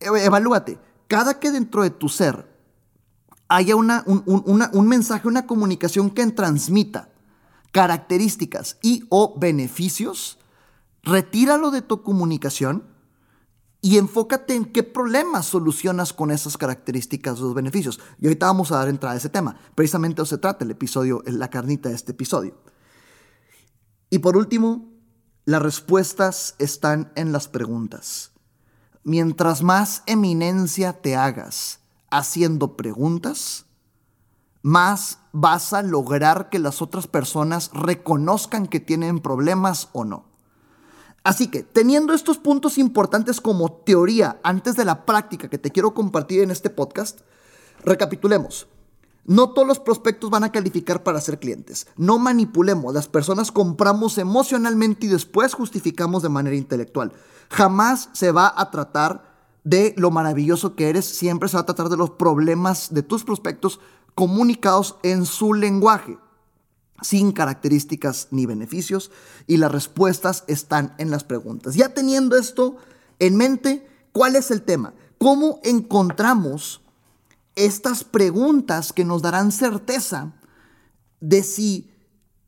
Evalúate, 0.00 0.80
cada 1.06 1.38
que 1.38 1.52
dentro 1.52 1.84
de 1.84 1.90
tu 1.90 2.08
ser 2.08 2.52
haya 3.46 3.76
una, 3.76 4.02
un, 4.06 4.24
un 4.26 4.88
mensaje, 4.88 5.28
una 5.28 5.46
comunicación 5.46 6.10
que 6.10 6.26
transmita 6.32 7.10
características 7.70 8.78
y 8.82 9.04
o 9.08 9.38
beneficios, 9.38 10.40
retíralo 11.04 11.70
de 11.70 11.82
tu 11.82 12.02
comunicación 12.02 12.90
y 13.82 13.96
enfócate 13.96 14.54
en 14.54 14.66
qué 14.66 14.82
problemas 14.82 15.46
solucionas 15.46 16.12
con 16.12 16.30
esas 16.30 16.58
características 16.58 17.40
los 17.40 17.54
beneficios. 17.54 17.98
Y 18.20 18.26
ahorita 18.26 18.46
vamos 18.46 18.72
a 18.72 18.76
dar 18.76 18.88
entrada 18.88 19.14
a 19.14 19.18
ese 19.18 19.30
tema. 19.30 19.56
Precisamente 19.74 20.20
eso 20.20 20.36
se 20.36 20.38
trata 20.38 20.64
el 20.64 20.70
episodio, 20.70 21.22
la 21.26 21.48
carnita 21.48 21.88
de 21.88 21.94
este 21.94 22.12
episodio. 22.12 22.54
Y 24.10 24.18
por 24.18 24.36
último, 24.36 24.90
las 25.44 25.62
respuestas 25.62 26.56
están 26.58 27.12
en 27.16 27.32
las 27.32 27.48
preguntas. 27.48 28.32
Mientras 29.02 29.62
más 29.62 30.02
eminencia 30.06 31.00
te 31.00 31.16
hagas 31.16 31.80
haciendo 32.10 32.76
preguntas, 32.76 33.64
más 34.62 35.18
vas 35.32 35.72
a 35.72 35.82
lograr 35.82 36.50
que 36.50 36.58
las 36.58 36.82
otras 36.82 37.06
personas 37.06 37.70
reconozcan 37.72 38.66
que 38.66 38.80
tienen 38.80 39.20
problemas 39.20 39.88
o 39.92 40.04
no. 40.04 40.29
Así 41.22 41.48
que, 41.48 41.62
teniendo 41.62 42.14
estos 42.14 42.38
puntos 42.38 42.78
importantes 42.78 43.40
como 43.40 43.70
teoría 43.70 44.40
antes 44.42 44.76
de 44.76 44.84
la 44.84 45.04
práctica 45.04 45.48
que 45.48 45.58
te 45.58 45.70
quiero 45.70 45.92
compartir 45.92 46.42
en 46.42 46.50
este 46.50 46.70
podcast, 46.70 47.20
recapitulemos. 47.84 48.68
No 49.26 49.50
todos 49.50 49.68
los 49.68 49.78
prospectos 49.78 50.30
van 50.30 50.44
a 50.44 50.52
calificar 50.52 51.02
para 51.02 51.20
ser 51.20 51.38
clientes. 51.38 51.86
No 51.96 52.18
manipulemos. 52.18 52.94
Las 52.94 53.06
personas 53.06 53.52
compramos 53.52 54.16
emocionalmente 54.16 55.06
y 55.06 55.10
después 55.10 55.52
justificamos 55.52 56.22
de 56.22 56.30
manera 56.30 56.56
intelectual. 56.56 57.12
Jamás 57.50 58.08
se 58.12 58.32
va 58.32 58.52
a 58.56 58.70
tratar 58.70 59.30
de 59.62 59.94
lo 59.98 60.10
maravilloso 60.10 60.74
que 60.74 60.88
eres. 60.88 61.04
Siempre 61.04 61.48
se 61.48 61.56
va 61.56 61.62
a 61.62 61.66
tratar 61.66 61.90
de 61.90 61.98
los 61.98 62.10
problemas 62.10 62.94
de 62.94 63.02
tus 63.02 63.24
prospectos 63.24 63.78
comunicados 64.14 64.96
en 65.02 65.26
su 65.26 65.52
lenguaje. 65.52 66.18
Sin 67.02 67.32
características 67.32 68.28
ni 68.30 68.46
beneficios 68.46 69.10
y 69.46 69.56
las 69.56 69.72
respuestas 69.72 70.44
están 70.46 70.94
en 70.98 71.10
las 71.10 71.24
preguntas. 71.24 71.74
Ya 71.74 71.94
teniendo 71.94 72.36
esto 72.36 72.76
en 73.18 73.36
mente, 73.36 73.88
¿cuál 74.12 74.36
es 74.36 74.50
el 74.50 74.62
tema? 74.62 74.94
¿Cómo 75.18 75.60
encontramos 75.64 76.80
estas 77.54 78.04
preguntas 78.04 78.92
que 78.92 79.04
nos 79.04 79.22
darán 79.22 79.52
certeza 79.52 80.32
de 81.20 81.42
si, 81.42 81.90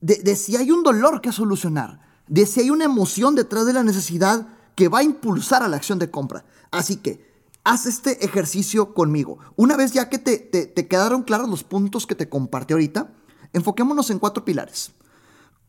de, 0.01 0.37
si 0.37 0.57
hay 0.57 0.71
un 0.71 0.83
dolor 0.83 1.21
que 1.21 1.33
solucionar, 1.33 2.01
de 2.29 2.47
si 2.47 2.61
hay 2.61 2.71
una 2.71 2.85
emoción 2.85 3.35
detrás 3.35 3.67
de 3.67 3.75
la 3.75 3.83
necesidad 3.83 4.49
que 4.75 4.89
va 4.89 5.01
a 5.01 5.05
impulsar 5.05 5.63
a 5.63 5.69
la 5.69 5.77
acción 5.77 5.99
de 5.99 6.11
compra? 6.11 6.45
Así 6.71 6.97
que 6.97 7.31
haz 7.65 7.87
este 7.87 8.25
ejercicio 8.25 8.95
conmigo. 8.95 9.39
Una 9.57 9.77
vez 9.77 9.93
ya 9.93 10.09
que 10.09 10.19
te, 10.19 10.39
te 10.39 10.89
quedaron 10.89 11.23
claros 11.23 11.49
los 11.51 11.65
puntos 11.65 12.07
que 12.07 12.15
te 12.15 12.29
compartí 12.29 12.73
ahorita, 12.73 13.13
Enfoquémonos 13.53 14.11
en 14.11 14.19
cuatro 14.19 14.45
pilares. 14.45 14.93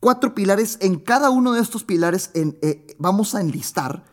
Cuatro 0.00 0.34
pilares, 0.34 0.78
en 0.80 0.98
cada 0.98 1.30
uno 1.30 1.52
de 1.52 1.60
estos 1.60 1.84
pilares 1.84 2.30
eh, 2.34 2.94
vamos 2.98 3.34
a 3.34 3.40
enlistar 3.40 4.04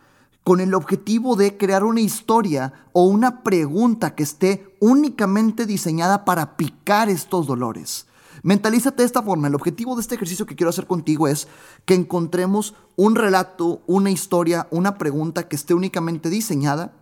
con 0.44 0.60
el 0.60 0.74
objetivo 0.74 1.36
de 1.36 1.58
crear 1.58 1.84
una 1.84 2.01
historia 2.01 2.74
o 2.94 3.06
una 3.06 3.44
pregunta 3.44 4.16
que 4.16 4.24
esté 4.24 4.75
únicamente 4.80 5.66
diseñada 5.66 6.25
para 6.25 6.58
picar 6.58 7.10
estos 7.10 7.46
dolores. 7.46 8.08
Mentalízate 8.44 9.04
de 9.04 9.06
esta 9.06 9.22
forma. 9.22 9.48
El 9.48 9.56
objetivo 9.56 9.96
de 9.96 10.01
este 10.01 10.16
ejercicio 10.16 10.46
que 10.46 10.56
quiero 10.56 10.70
hacer 10.70 10.88
contigo 10.88 11.28
es 11.28 11.48
que 11.86 11.94
encontremos 11.94 12.74
un 12.96 13.16
relato, 13.16 13.84
una 13.86 14.10
historia, 14.10 14.68
una 14.72 14.98
pregunta 14.98 15.48
que 15.48 15.56
esté 15.56 15.74
únicamente 15.74 16.30
diseñada 16.30 16.94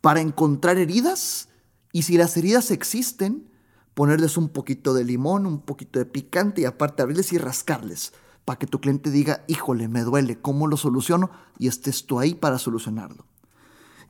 para 0.00 0.20
encontrar 0.20 0.78
heridas 0.78 1.48
y 1.92 2.02
si 2.02 2.16
las 2.16 2.36
heridas 2.36 2.70
existen, 2.70 3.50
ponerles 3.94 4.36
un 4.36 4.48
poquito 4.48 4.92
de 4.92 5.04
limón, 5.04 5.46
un 5.46 5.60
poquito 5.60 5.98
de 5.98 6.04
picante 6.04 6.62
y 6.62 6.64
aparte 6.64 7.02
abrirles 7.02 7.32
y 7.32 7.38
rascarles 7.38 8.12
para 8.44 8.58
que 8.58 8.66
tu 8.66 8.80
cliente 8.80 9.10
diga, 9.10 9.44
híjole, 9.46 9.88
me 9.88 10.02
duele, 10.02 10.38
¿cómo 10.40 10.66
lo 10.66 10.76
soluciono? 10.76 11.30
Y 11.58 11.68
estés 11.68 12.04
tú 12.04 12.20
ahí 12.20 12.34
para 12.34 12.58
solucionarlo. 12.58 13.24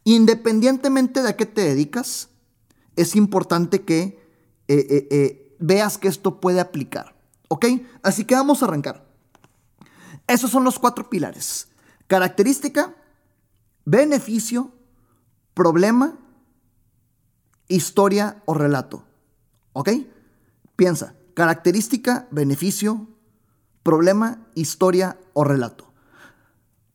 Independientemente 0.03 1.23
de 1.23 1.29
a 1.31 1.37
qué 1.37 1.47
te 1.47 1.63
dedicas, 1.63 2.31
es 2.97 3.15
importante 3.17 3.83
que 3.83 4.21
eh, 4.69 4.87
eh, 4.91 5.09
eh, 5.11 5.57
veas 5.61 5.99
que 5.99 6.09
esto 6.09 6.41
puede 6.41 6.61
aplicar. 6.61 7.15
¿Ok? 7.49 7.67
Así 8.03 8.25
que 8.25 8.35
vamos 8.35 8.63
a 8.63 8.67
arrancar. 8.67 9.07
Esos 10.27 10.51
son 10.51 10.65
los 10.65 10.79
cuatro 10.79 11.09
pilares. 11.09 11.69
Característica, 12.07 12.95
beneficio, 13.85 14.73
problema, 15.55 16.19
historia 17.69 18.43
o 18.47 18.55
relato. 18.55 19.05
¿Ok? 19.75 19.91
Piensa, 20.77 21.15
característica, 21.35 22.27
beneficio, 22.31 23.07
problema, 23.83 24.39
historia 24.55 25.19
o 25.35 25.45
relato. 25.45 25.93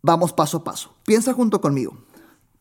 Vamos 0.01 0.33
paso 0.33 0.57
a 0.57 0.63
paso. 0.63 0.95
Piensa 1.05 1.33
junto 1.33 1.62
conmigo. 1.62 1.98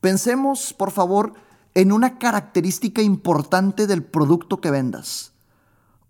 Pensemos, 0.00 0.74
por 0.74 0.90
favor, 0.90 1.32
en 1.74 1.92
una 1.92 2.18
característica 2.18 3.00
importante 3.00 3.86
del 3.86 4.02
producto 4.02 4.60
que 4.60 4.70
vendas. 4.70 5.32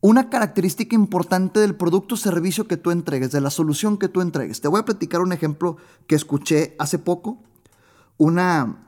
Una 0.00 0.30
característica 0.30 0.94
importante 0.94 1.60
del 1.60 1.74
producto 1.74 2.14
o 2.14 2.18
servicio 2.18 2.66
que 2.66 2.76
tú 2.76 2.90
entregues, 2.90 3.30
de 3.30 3.40
la 3.40 3.50
solución 3.50 3.98
que 3.98 4.08
tú 4.08 4.20
entregues. 4.20 4.60
Te 4.60 4.68
voy 4.68 4.80
a 4.80 4.84
platicar 4.84 5.20
un 5.20 5.32
ejemplo 5.32 5.76
que 6.06 6.14
escuché 6.14 6.76
hace 6.78 6.98
poco. 6.98 7.42
Una, 8.16 8.86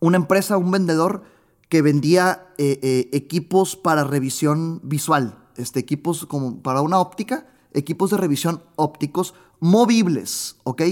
una 0.00 0.16
empresa, 0.16 0.56
un 0.58 0.70
vendedor, 0.70 1.24
que 1.68 1.82
vendía 1.82 2.48
eh, 2.58 2.78
eh, 2.82 3.08
equipos 3.12 3.76
para 3.76 4.04
revisión 4.04 4.80
visual, 4.82 5.38
este, 5.56 5.80
equipos 5.80 6.26
como 6.26 6.62
para 6.62 6.80
una 6.80 6.98
óptica, 6.98 7.46
equipos 7.72 8.10
de 8.10 8.16
revisión 8.16 8.62
ópticos 8.76 9.34
movibles, 9.60 10.56
¿ok? 10.64 10.82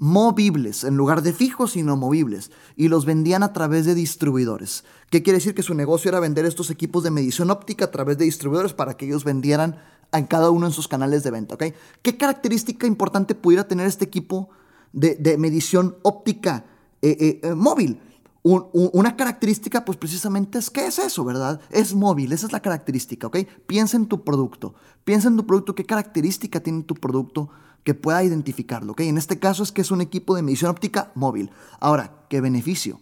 Movibles, 0.00 0.84
en 0.84 0.96
lugar 0.96 1.22
de 1.22 1.32
fijos, 1.32 1.72
sino 1.72 1.96
movibles. 1.96 2.52
Y 2.76 2.88
los 2.88 3.04
vendían 3.04 3.42
a 3.42 3.52
través 3.52 3.84
de 3.84 3.94
distribuidores. 3.94 4.84
¿Qué 5.10 5.22
quiere 5.22 5.38
decir? 5.38 5.54
Que 5.54 5.62
su 5.62 5.74
negocio 5.74 6.08
era 6.08 6.20
vender 6.20 6.44
estos 6.44 6.70
equipos 6.70 7.02
de 7.02 7.10
medición 7.10 7.50
óptica 7.50 7.86
a 7.86 7.90
través 7.90 8.16
de 8.18 8.24
distribuidores 8.24 8.74
para 8.74 8.96
que 8.96 9.06
ellos 9.06 9.24
vendieran 9.24 9.80
en 10.12 10.26
cada 10.26 10.50
uno 10.50 10.66
en 10.66 10.72
sus 10.72 10.88
canales 10.88 11.22
de 11.22 11.30
venta, 11.30 11.54
¿ok? 11.54 11.64
¿Qué 12.02 12.16
característica 12.16 12.86
importante 12.86 13.34
pudiera 13.34 13.66
tener 13.66 13.86
este 13.86 14.04
equipo 14.04 14.48
de, 14.92 15.36
medición 15.38 15.96
óptica 16.02 16.64
eh, 17.02 17.40
móvil? 17.54 18.00
Una 18.42 19.16
característica, 19.16 19.84
pues 19.84 19.98
precisamente 19.98 20.58
es, 20.58 20.70
¿qué 20.70 20.86
es 20.86 20.98
eso, 20.98 21.24
verdad? 21.24 21.60
Es 21.70 21.94
móvil, 21.94 22.32
esa 22.32 22.46
es 22.46 22.52
la 22.52 22.60
característica, 22.60 23.26
¿ok? 23.26 23.38
Piensa 23.66 23.96
en 23.96 24.06
tu 24.06 24.24
producto, 24.24 24.74
piensa 25.04 25.28
en 25.28 25.36
tu 25.36 25.46
producto, 25.46 25.74
qué 25.74 25.84
característica 25.84 26.60
tiene 26.60 26.84
tu 26.84 26.94
producto 26.94 27.50
que 27.84 27.94
pueda 27.94 28.22
identificarlo, 28.22 28.92
¿ok? 28.92 29.00
En 29.00 29.18
este 29.18 29.38
caso 29.38 29.62
es 29.62 29.72
que 29.72 29.80
es 29.80 29.90
un 29.90 30.00
equipo 30.00 30.34
de 30.36 30.42
medición 30.42 30.70
óptica 30.70 31.10
móvil. 31.14 31.50
Ahora, 31.80 32.26
¿qué 32.28 32.40
beneficio? 32.40 33.00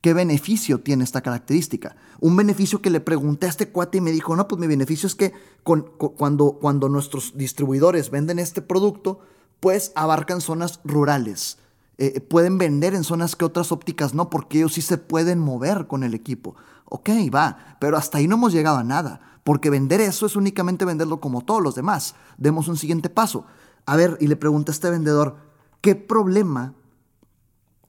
¿Qué 0.00 0.12
beneficio 0.12 0.80
tiene 0.80 1.02
esta 1.02 1.22
característica? 1.22 1.96
Un 2.20 2.36
beneficio 2.36 2.80
que 2.82 2.90
le 2.90 3.00
pregunté 3.00 3.46
a 3.46 3.48
este 3.48 3.70
cuate 3.70 3.98
y 3.98 4.00
me 4.02 4.12
dijo, 4.12 4.36
no, 4.36 4.46
pues 4.46 4.60
mi 4.60 4.66
beneficio 4.66 5.06
es 5.06 5.14
que 5.14 5.32
cuando, 5.64 6.58
cuando 6.60 6.88
nuestros 6.88 7.36
distribuidores 7.36 8.10
venden 8.10 8.38
este 8.38 8.62
producto, 8.62 9.20
pues 9.60 9.92
abarcan 9.94 10.40
zonas 10.40 10.80
rurales 10.84 11.58
eh, 11.98 12.20
pueden 12.20 12.58
vender 12.58 12.94
en 12.94 13.04
zonas 13.04 13.36
que 13.36 13.44
otras 13.44 13.72
ópticas 13.72 14.12
no, 14.12 14.28
porque 14.28 14.58
ellos 14.58 14.74
sí 14.74 14.82
se 14.82 14.98
pueden 14.98 15.38
mover 15.38 15.86
con 15.86 16.02
el 16.02 16.14
equipo. 16.14 16.54
Ok, 16.84 17.08
va, 17.34 17.76
pero 17.80 17.96
hasta 17.96 18.18
ahí 18.18 18.28
no 18.28 18.36
hemos 18.36 18.52
llegado 18.52 18.76
a 18.76 18.84
nada, 18.84 19.20
porque 19.44 19.70
vender 19.70 20.00
eso 20.00 20.26
es 20.26 20.36
únicamente 20.36 20.84
venderlo 20.84 21.20
como 21.20 21.42
todos 21.42 21.62
los 21.62 21.74
demás. 21.74 22.14
Demos 22.36 22.68
un 22.68 22.76
siguiente 22.76 23.08
paso. 23.08 23.46
A 23.86 23.96
ver, 23.96 24.18
y 24.20 24.26
le 24.26 24.36
pregunté 24.36 24.70
a 24.70 24.74
este 24.74 24.90
vendedor, 24.90 25.36
¿qué 25.80 25.94
problema 25.94 26.74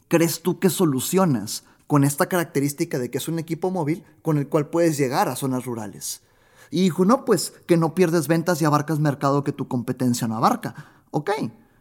crees 0.07 0.41
tú 0.41 0.59
que 0.59 0.69
solucionas 0.69 1.65
con 1.85 2.03
esta 2.03 2.27
característica 2.27 2.99
de 2.99 3.09
que 3.09 3.17
es 3.17 3.27
un 3.27 3.39
equipo 3.39 3.71
móvil 3.71 4.05
con 4.21 4.37
el 4.37 4.47
cual 4.47 4.67
puedes 4.69 4.97
llegar 4.97 5.27
a 5.27 5.35
zonas 5.35 5.65
rurales? 5.65 6.21
Y 6.69 6.83
dijo, 6.83 7.05
no, 7.05 7.25
pues 7.25 7.53
que 7.65 7.77
no 7.77 7.93
pierdes 7.95 8.27
ventas 8.27 8.61
y 8.61 8.65
abarcas 8.65 8.99
mercado 8.99 9.43
que 9.43 9.51
tu 9.51 9.67
competencia 9.67 10.27
no 10.27 10.37
abarca. 10.37 10.75
Ok, 11.11 11.31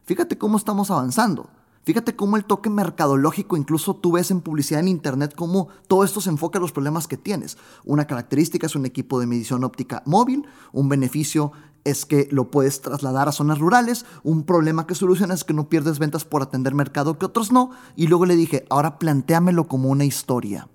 fíjate 0.05 0.39
cómo 0.39 0.57
estamos 0.57 0.91
avanzando. 0.91 1.51
Fíjate 1.87 2.17
cómo 2.17 2.37
el 2.37 2.45
toque 2.45 2.69
mercadológico, 2.69 3.57
incluso 3.57 3.95
tú 3.95 4.11
ves 4.11 4.33
en 4.33 4.41
publicidad 4.41 4.81
en 4.81 4.89
Internet, 4.89 5.35
cómo 5.37 5.69
todo 5.87 6.03
esto 6.03 6.21
se 6.21 6.31
enfoca 6.31 6.59
en 6.59 6.63
los 6.63 6.73
problemas 6.73 7.07
que 7.07 7.17
tienes. 7.17 7.59
Una 7.85 8.09
característica 8.09 8.67
es 8.67 8.75
un 8.75 8.87
equipo 8.87 9.21
de 9.21 9.29
medición 9.29 9.63
óptica 9.63 10.03
móvil, 10.05 10.49
un 10.73 10.89
beneficio 10.89 11.53
es 11.85 12.05
que 12.05 12.27
lo 12.33 12.51
puedes 12.51 12.81
trasladar 12.83 13.29
a 13.29 13.33
zonas 13.33 13.61
rurales, 13.61 14.05
un 14.25 14.43
problema 14.43 14.89
que 14.89 14.97
solucionas 14.97 15.39
es 15.39 15.45
que 15.45 15.55
no 15.55 15.69
pierdes 15.69 16.01
ventas 16.01 16.25
por 16.25 16.43
atender 16.43 16.75
mercado 16.75 17.21
que 17.21 17.27
otros 17.27 17.53
no, 17.53 17.71
y 17.95 18.09
luego 18.09 18.27
le 18.27 18.35
dije, 18.35 18.67
ahora 18.69 18.99
planteamelo 18.99 19.69
como 19.69 19.89
una 19.89 20.05
historia, 20.05 20.67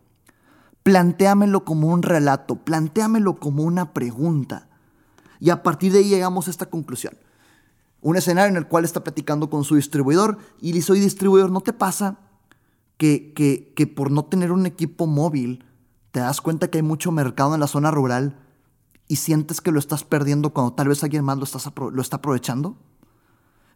planteamelo 0.81 1.65
como 1.65 1.89
un 1.89 2.03
relato, 2.03 2.55
planteamelo 2.55 3.35
como 3.35 3.63
una 3.63 3.91
pregunta. 3.91 4.69
Y 5.41 5.49
a 5.49 5.61
partir 5.61 5.91
de 5.91 5.99
ahí 5.99 6.07
llegamos 6.07 6.47
a 6.47 6.51
esta 6.51 6.67
conclusión. 6.67 7.17
Un 8.01 8.17
escenario 8.17 8.49
en 8.49 8.57
el 8.57 8.67
cual 8.67 8.83
está 8.83 9.03
platicando 9.03 9.49
con 9.49 9.63
su 9.63 9.75
distribuidor 9.75 10.37
y 10.59 10.73
le 10.73 10.81
soy 10.81 10.99
distribuidor, 10.99 11.51
¿no 11.51 11.61
te 11.61 11.71
pasa 11.71 12.17
que, 12.97 13.33
que, 13.75 13.87
por 13.87 14.11
no 14.11 14.25
tener 14.25 14.51
un 14.51 14.65
equipo 14.65 15.07
móvil 15.07 15.65
te 16.11 16.19
das 16.19 16.41
cuenta 16.41 16.69
que 16.69 16.79
hay 16.79 16.83
mucho 16.83 17.11
mercado 17.11 17.53
en 17.53 17.59
la 17.59 17.67
zona 17.67 17.89
rural 17.89 18.39
y 19.07 19.15
sientes 19.15 19.61
que 19.61 19.71
lo 19.71 19.79
estás 19.79 20.03
perdiendo 20.03 20.51
cuando 20.51 20.73
tal 20.73 20.87
vez 20.87 21.03
alguien 21.03 21.23
más 21.23 21.37
lo, 21.37 21.91
lo 21.91 22.01
está 22.01 22.17
aprovechando? 22.17 22.75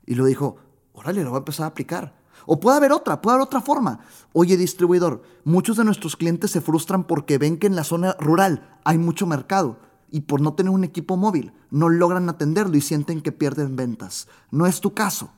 Y 0.06 0.16
lo 0.16 0.26
dijo, 0.26 0.58
órale, 0.94 1.24
lo 1.24 1.30
voy 1.32 1.38
a 1.38 1.40
empezar 1.40 1.64
a 1.64 1.68
aplicar. 1.68 2.16
O 2.46 2.60
puede 2.60 2.78
haber 2.78 2.92
otra, 2.92 3.22
puede 3.22 3.36
haber 3.36 3.46
otra 3.46 3.62
forma. 3.62 4.00
Oye, 4.34 4.58
distribuidor, 4.58 5.24
muchos 5.44 5.78
de 5.78 5.86
nuestros 5.86 6.16
clientes 6.16 6.52
se 6.52 6.62
frustran 6.62 7.06
porque 7.06 7.38
ven 7.38 7.58
que 7.58 7.68
en 7.68 7.76
la 7.76 7.84
zona 7.84 8.16
rural 8.20 8.78
hay 8.84 8.98
mucho 8.98 9.26
mercado 9.26 9.80
y 10.16 10.22
por 10.22 10.40
no 10.40 10.54
tener 10.54 10.70
un 10.70 10.86
equipo 10.86 11.18
móvil 11.18 11.52
no 11.72 11.90
logran 11.90 12.30
atenderlo 12.30 12.78
y 12.78 12.82
sienten 12.82 13.20
que 13.20 13.34
pierden 13.34 13.76
ventas. 13.76 14.30
No 14.50 14.66
es 14.66 14.80
tu 14.80 14.94
caso. 14.94 15.32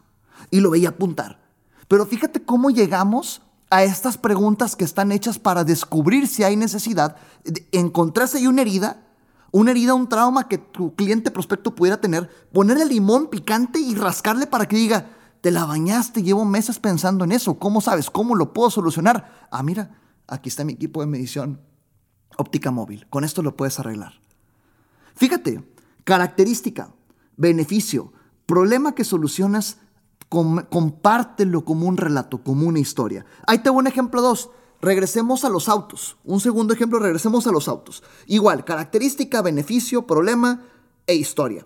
Y 0.52 0.60
lo 0.60 0.70
veía 0.70 0.90
apuntar. 0.90 1.40
Pero 1.88 2.06
fíjate 2.06 2.46
cómo 2.46 2.70
llegamos 2.70 3.42
a 3.72 3.84
estas 3.84 4.20
preguntas 4.20 4.76
que 4.76 4.84
están 4.84 5.12
hechas 5.12 5.40
para 5.40 5.64
descubrir 5.64 6.28
si 6.28 6.44
hay 6.44 6.56
necesidad, 6.56 7.16
encontrarse 7.72 8.38
ahí 8.38 8.46
una 8.46 8.62
herida, 8.62 9.04
una 9.52 9.72
herida, 9.72 9.96
un 9.96 10.10
trauma 10.10 10.48
que 10.48 10.60
tu 10.60 10.94
cliente 10.94 11.32
prospecto 11.32 11.74
pudiera 11.74 12.00
tener, 12.00 12.30
ponerle 12.54 12.86
limón 12.86 13.32
picante 13.32 13.80
y 13.80 13.96
rascarle 13.96 14.46
para 14.46 14.68
que 14.68 14.76
diga, 14.76 15.10
te 15.42 15.50
la 15.50 15.66
bañaste, 15.66 16.22
llevo 16.22 16.46
meses 16.46 16.78
pensando 16.78 17.24
en 17.24 17.32
eso, 17.32 17.58
¿cómo 17.58 17.82
sabes? 17.82 18.12
¿Cómo 18.12 18.36
lo 18.36 18.54
puedo 18.54 18.70
solucionar? 18.70 19.48
Ah, 19.50 19.64
mira, 19.64 20.00
aquí 20.28 20.50
está 20.50 20.64
mi 20.64 20.74
equipo 20.74 21.02
de 21.02 21.08
medición 21.08 21.62
óptica 22.38 22.70
móvil, 22.70 23.08
con 23.10 23.24
esto 23.24 23.42
lo 23.42 23.58
puedes 23.58 23.80
arreglar. 23.80 24.27
Fíjate, 25.18 25.64
característica, 26.04 26.94
beneficio, 27.38 28.14
problema 28.46 28.94
que 28.94 29.04
solucionas, 29.04 29.80
compártelo 30.30 31.66
como 31.66 31.88
un 31.88 31.98
relato, 31.98 32.44
como 32.44 32.68
una 32.68 32.80
historia. 32.80 33.26
Ahí 33.48 33.60
tengo 33.60 33.80
un 33.80 33.88
ejemplo 33.88 34.22
dos. 34.22 34.52
Regresemos 34.80 35.44
a 35.44 35.50
los 35.50 35.70
autos. 35.70 36.18
Un 36.24 36.40
segundo 36.40 36.72
ejemplo, 36.72 37.00
regresemos 37.00 37.48
a 37.48 37.52
los 37.52 37.68
autos. 37.68 38.04
Igual, 38.28 38.64
característica, 38.64 39.42
beneficio, 39.42 40.06
problema 40.06 40.62
e 41.08 41.16
historia. 41.16 41.66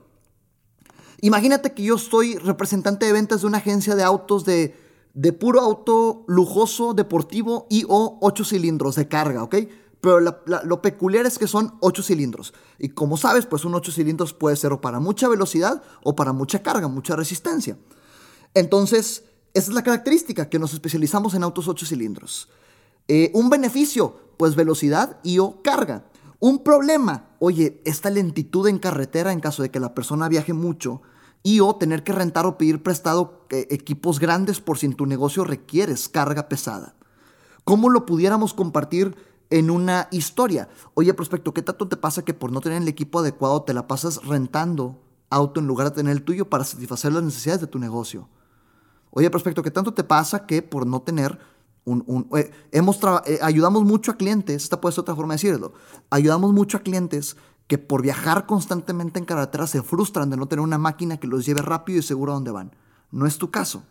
Imagínate 1.19 1.73
que 1.73 1.83
yo 1.83 1.97
soy 1.97 2.37
representante 2.37 3.05
de 3.05 3.11
ventas 3.11 3.41
de 3.41 3.47
una 3.47 3.57
agencia 3.57 3.95
de 3.95 4.03
autos 4.03 4.45
de, 4.45 4.75
de 5.13 5.33
puro 5.33 5.59
auto 5.59 6.23
lujoso, 6.27 6.93
deportivo 6.93 7.67
y 7.69 7.85
o 7.89 8.17
8 8.21 8.45
cilindros 8.45 8.95
de 8.95 9.09
carga, 9.09 9.43
¿ok? 9.43 9.55
Pero 10.01 10.19
lo 10.19 10.81
peculiar 10.81 11.27
es 11.27 11.37
que 11.37 11.47
son 11.47 11.75
8 11.79 12.03
cilindros. 12.03 12.53
Y 12.79 12.89
como 12.89 13.17
sabes, 13.17 13.45
pues 13.45 13.65
un 13.65 13.75
8 13.75 13.91
cilindros 13.91 14.33
puede 14.33 14.55
ser 14.55 14.73
o 14.73 14.81
para 14.81 14.99
mucha 14.99 15.27
velocidad 15.27 15.83
o 16.03 16.15
para 16.15 16.33
mucha 16.33 16.63
carga, 16.63 16.87
mucha 16.87 17.15
resistencia. 17.15 17.77
Entonces, 18.55 19.25
esa 19.53 19.69
es 19.69 19.75
la 19.75 19.83
característica, 19.83 20.49
que 20.49 20.59
nos 20.59 20.73
especializamos 20.73 21.35
en 21.35 21.43
autos 21.43 21.67
8 21.67 21.85
cilindros. 21.85 22.49
Eh, 23.07 23.31
un 23.35 23.49
beneficio, 23.49 24.19
pues 24.37 24.55
velocidad 24.55 25.19
y 25.23 25.37
o 25.37 25.61
carga. 25.61 26.05
Un 26.39 26.63
problema, 26.63 27.29
oye, 27.39 27.81
esta 27.85 28.09
lentitud 28.09 28.67
en 28.67 28.79
carretera 28.79 29.31
en 29.31 29.39
caso 29.39 29.61
de 29.61 29.69
que 29.69 29.79
la 29.79 29.93
persona 29.93 30.27
viaje 30.27 30.53
mucho 30.53 31.03
y 31.43 31.59
o 31.59 31.75
tener 31.75 32.03
que 32.03 32.13
rentar 32.13 32.47
o 32.47 32.57
pedir 32.57 32.81
prestado 32.81 33.45
eh, 33.51 33.67
equipos 33.69 34.19
grandes 34.19 34.59
por 34.61 34.79
si 34.79 34.87
en 34.87 34.93
tu 34.93 35.05
negocio 35.05 35.43
requieres 35.43 36.09
carga 36.09 36.49
pesada. 36.49 36.95
¿Cómo 37.63 37.89
lo 37.89 38.05
pudiéramos 38.05 38.53
compartir 38.53 39.15
en 39.51 39.69
una 39.69 40.07
historia? 40.09 40.69
Oye, 40.95 41.13
prospecto, 41.13 41.53
¿qué 41.53 41.61
tanto 41.61 41.87
te 41.87 41.97
pasa 41.97 42.23
que 42.23 42.33
por 42.33 42.51
no 42.51 42.61
tener 42.61 42.81
el 42.81 42.87
equipo 42.87 43.19
adecuado 43.19 43.61
te 43.61 43.73
la 43.73 43.87
pasas 43.87 44.25
rentando 44.25 44.99
auto 45.29 45.59
en 45.59 45.67
lugar 45.67 45.89
de 45.89 45.95
tener 45.95 46.13
el 46.13 46.23
tuyo 46.23 46.49
para 46.49 46.63
satisfacer 46.63 47.13
las 47.13 47.21
necesidades 47.21 47.61
de 47.61 47.67
tu 47.67 47.77
negocio? 47.77 48.27
Oye, 49.11 49.29
prospecto, 49.29 49.61
¿qué 49.61 49.71
tanto 49.71 49.93
te 49.93 50.03
pasa 50.03 50.47
que 50.47 50.63
por 50.63 50.87
no 50.87 51.01
tener 51.01 51.37
un... 51.85 52.27
Eh, 52.35 52.51
hemos 52.71 52.99
eh, 53.25 53.39
ayudamos 53.41 53.83
mucho 53.83 54.11
a 54.11 54.15
clientes, 54.15 54.63
esta 54.63 54.81
puede 54.81 54.93
ser 54.93 55.01
otra 55.01 55.15
forma 55.15 55.33
de 55.33 55.41
decirlo, 55.41 55.73
ayudamos 56.09 56.53
mucho 56.53 56.77
a 56.77 56.81
clientes 56.81 57.35
que 57.67 57.77
por 57.77 58.01
viajar 58.01 58.45
constantemente 58.45 59.19
en 59.19 59.25
carretera 59.25 59.67
se 59.67 59.81
frustran 59.81 60.29
de 60.29 60.37
no 60.37 60.47
tener 60.47 60.63
una 60.63 60.77
máquina 60.77 61.17
que 61.17 61.27
los 61.27 61.45
lleve 61.45 61.61
rápido 61.61 61.99
y 61.99 62.03
seguro 62.03 62.31
a 62.31 62.35
donde 62.35 62.51
van. 62.51 62.75
No 63.11 63.25
es 63.25 63.37
tu 63.37 63.51
caso. 63.51 63.83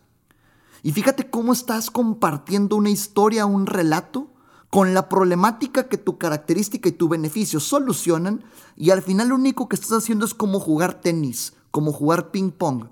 Y 0.82 0.92
fíjate 0.92 1.28
cómo 1.28 1.52
estás 1.52 1.90
compartiendo 1.90 2.76
una 2.76 2.90
historia, 2.90 3.46
un 3.46 3.66
relato, 3.66 4.29
con 4.70 4.94
la 4.94 5.08
problemática 5.08 5.88
que 5.88 5.98
tu 5.98 6.16
característica 6.16 6.88
y 6.88 6.92
tu 6.92 7.08
beneficio 7.08 7.58
solucionan, 7.60 8.44
y 8.76 8.90
al 8.90 9.02
final 9.02 9.28
lo 9.28 9.34
único 9.34 9.68
que 9.68 9.74
estás 9.74 9.92
haciendo 9.92 10.24
es 10.24 10.32
como 10.32 10.60
jugar 10.60 11.00
tenis, 11.00 11.54
como 11.70 11.92
jugar 11.92 12.30
ping 12.30 12.50
pong. 12.52 12.86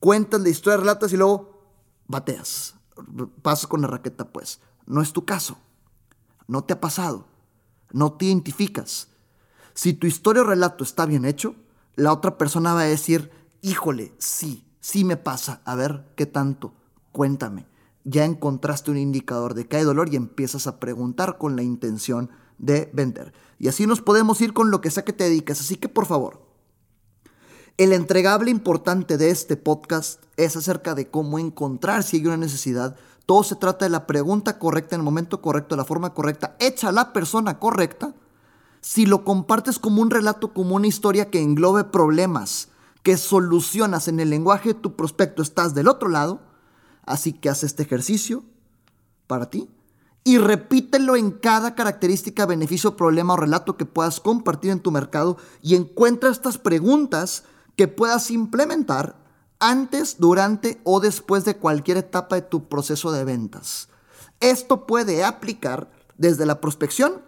Cuentas 0.00 0.40
la 0.40 0.48
historia, 0.48 0.78
relatas 0.78 1.12
y 1.12 1.16
luego 1.16 1.62
bateas. 2.08 2.74
Pasas 3.42 3.68
con 3.68 3.80
la 3.80 3.88
raqueta, 3.88 4.28
pues. 4.32 4.60
No 4.86 5.00
es 5.00 5.12
tu 5.12 5.24
caso. 5.24 5.58
No 6.48 6.64
te 6.64 6.72
ha 6.72 6.80
pasado. 6.80 7.26
No 7.92 8.12
te 8.12 8.26
identificas. 8.26 9.08
Si 9.74 9.92
tu 9.92 10.08
historia 10.08 10.42
o 10.42 10.46
relato 10.46 10.82
está 10.82 11.06
bien 11.06 11.24
hecho, 11.24 11.54
la 11.94 12.12
otra 12.12 12.36
persona 12.38 12.74
va 12.74 12.80
a 12.80 12.84
decir, 12.84 13.30
híjole, 13.62 14.12
sí, 14.18 14.64
sí 14.80 15.04
me 15.04 15.16
pasa, 15.16 15.62
a 15.64 15.74
ver 15.74 16.12
qué 16.16 16.26
tanto, 16.26 16.74
cuéntame. 17.12 17.66
Ya 18.10 18.24
encontraste 18.24 18.90
un 18.90 18.96
indicador 18.96 19.52
de 19.52 19.66
que 19.66 19.76
hay 19.76 19.84
dolor 19.84 20.08
y 20.10 20.16
empiezas 20.16 20.66
a 20.66 20.80
preguntar 20.80 21.36
con 21.36 21.56
la 21.56 21.62
intención 21.62 22.30
de 22.56 22.90
vender. 22.94 23.34
Y 23.58 23.68
así 23.68 23.86
nos 23.86 24.00
podemos 24.00 24.40
ir 24.40 24.54
con 24.54 24.70
lo 24.70 24.80
que 24.80 24.90
sea 24.90 25.04
que 25.04 25.12
te 25.12 25.24
dediques. 25.24 25.60
Así 25.60 25.76
que 25.76 25.90
por 25.90 26.06
favor, 26.06 26.40
el 27.76 27.92
entregable 27.92 28.50
importante 28.50 29.18
de 29.18 29.30
este 29.30 29.58
podcast 29.58 30.24
es 30.38 30.56
acerca 30.56 30.94
de 30.94 31.10
cómo 31.10 31.38
encontrar 31.38 32.02
si 32.02 32.16
hay 32.16 32.26
una 32.26 32.38
necesidad. 32.38 32.96
Todo 33.26 33.42
se 33.42 33.56
trata 33.56 33.84
de 33.84 33.90
la 33.90 34.06
pregunta 34.06 34.58
correcta 34.58 34.94
en 34.94 35.02
el 35.02 35.04
momento 35.04 35.42
correcto, 35.42 35.74
de 35.74 35.82
la 35.82 35.84
forma 35.84 36.14
correcta, 36.14 36.56
hecha 36.60 36.88
a 36.88 36.92
la 36.92 37.12
persona 37.12 37.58
correcta 37.58 38.14
si 38.80 39.04
lo 39.04 39.22
compartes 39.24 39.78
como 39.78 40.00
un 40.00 40.10
relato, 40.10 40.54
como 40.54 40.76
una 40.76 40.86
historia 40.86 41.30
que 41.30 41.42
englobe 41.42 41.84
problemas, 41.84 42.68
que 43.02 43.16
solucionas 43.16 44.08
en 44.08 44.20
el 44.20 44.30
lenguaje 44.30 44.70
de 44.70 44.80
tu 44.80 44.96
prospecto, 44.96 45.42
estás 45.42 45.74
del 45.74 45.88
otro 45.88 46.08
lado, 46.08 46.40
así 47.08 47.32
que 47.32 47.48
haz 47.48 47.64
este 47.64 47.82
ejercicio 47.82 48.44
para 49.26 49.50
ti 49.50 49.68
y 50.24 50.38
repítelo 50.38 51.16
en 51.16 51.30
cada 51.30 51.74
característica, 51.74 52.44
beneficio, 52.44 52.96
problema 52.96 53.34
o 53.34 53.38
relato 53.38 53.76
que 53.76 53.86
puedas 53.86 54.20
compartir 54.20 54.70
en 54.70 54.80
tu 54.80 54.90
mercado 54.90 55.38
y 55.62 55.74
encuentra 55.74 56.30
estas 56.30 56.58
preguntas 56.58 57.44
que 57.76 57.88
puedas 57.88 58.30
implementar 58.30 59.16
antes, 59.58 60.16
durante 60.18 60.80
o 60.84 61.00
después 61.00 61.44
de 61.44 61.56
cualquier 61.56 61.96
etapa 61.96 62.36
de 62.36 62.42
tu 62.42 62.68
proceso 62.68 63.10
de 63.10 63.24
ventas. 63.24 63.88
Esto 64.40 64.86
puede 64.86 65.24
aplicar 65.24 65.90
desde 66.16 66.46
la 66.46 66.60
prospección 66.60 67.22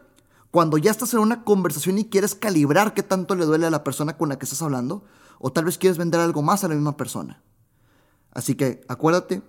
cuando 0.51 0.77
ya 0.77 0.91
estás 0.91 1.15
en 1.15 1.21
una 1.21 1.45
conversación 1.45 1.99
y 1.99 2.05
quieres 2.05 2.35
calibrar 2.35 2.93
qué 2.93 3.03
tanto 3.03 3.35
le 3.35 3.47
duele 3.47 3.67
a 3.67 3.71
la 3.71 3.85
persona 3.85 4.17
con 4.19 4.29
la 4.29 4.39
que 4.39 4.45
estás 4.45 4.63
hablando, 4.63 5.05
o 5.39 5.53
tal 5.53 5.65
vez 5.65 5.79
quieres 5.79 5.97
vender 5.97 6.21
algo 6.21 6.43
más 6.43 6.65
a 6.65 6.69
la 6.69 6.75
misma 6.75 6.97
persona. 6.97 7.43
Así 8.33 8.57
que 8.57 8.83
acuérdate, 8.89 9.43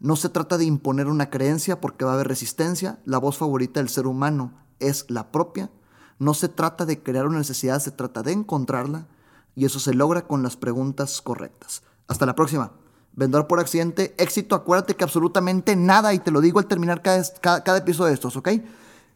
no 0.00 0.16
se 0.16 0.28
trata 0.28 0.58
de 0.58 0.64
imponer 0.64 1.06
una 1.06 1.30
creencia 1.30 1.80
porque 1.80 2.04
va 2.04 2.12
a 2.12 2.14
haber 2.14 2.28
resistencia, 2.28 2.98
la 3.04 3.18
voz 3.18 3.38
favorita 3.38 3.80
del 3.80 3.88
ser 3.88 4.06
humano 4.06 4.52
es 4.80 5.06
la 5.08 5.30
propia, 5.30 5.70
no 6.18 6.34
se 6.34 6.48
trata 6.48 6.86
de 6.86 7.02
crear 7.02 7.26
una 7.26 7.38
necesidad, 7.38 7.80
se 7.80 7.90
trata 7.90 8.22
de 8.22 8.32
encontrarla 8.32 9.06
y 9.54 9.64
eso 9.64 9.78
se 9.78 9.94
logra 9.94 10.26
con 10.26 10.42
las 10.42 10.56
preguntas 10.56 11.20
correctas. 11.22 11.82
Hasta 12.08 12.26
la 12.26 12.34
próxima. 12.34 12.72
Vendedor 13.12 13.46
por 13.46 13.60
accidente, 13.60 14.14
éxito, 14.18 14.56
acuérdate 14.56 14.96
que 14.96 15.04
absolutamente 15.04 15.76
nada, 15.76 16.12
y 16.14 16.18
te 16.18 16.32
lo 16.32 16.40
digo 16.40 16.58
al 16.58 16.66
terminar 16.66 17.00
cada, 17.00 17.22
cada, 17.62 17.80
de 17.80 18.12
estos, 18.12 18.36
¿ok? 18.36 18.48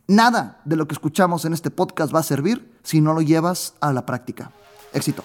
Nada 0.07 0.61
de 0.65 0.77
lo 0.77 0.87
que 0.87 0.95
escuchamos 0.95 1.45
en 1.45 1.53
este 1.53 1.71
podcast 1.71 2.15
va 2.15 2.21
a 2.21 2.23
servir 2.23 2.73
si 2.85 3.01
no 3.01 3.13
lo 3.13 3.23
llevas 3.23 3.75
a 3.81 3.93
la 3.93 4.07
práctica. 4.07 4.53
Éxito. 4.93 5.25